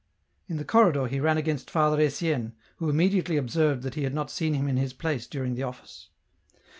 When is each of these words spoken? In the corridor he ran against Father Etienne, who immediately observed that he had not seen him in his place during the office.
In 0.47 0.57
the 0.57 0.65
corridor 0.65 1.05
he 1.05 1.19
ran 1.19 1.37
against 1.37 1.69
Father 1.69 2.01
Etienne, 2.01 2.55
who 2.77 2.89
immediately 2.89 3.37
observed 3.37 3.83
that 3.83 3.93
he 3.93 4.01
had 4.01 4.15
not 4.15 4.31
seen 4.31 4.55
him 4.55 4.67
in 4.67 4.77
his 4.77 4.93
place 4.93 5.27
during 5.27 5.53
the 5.53 5.61
office. 5.61 6.09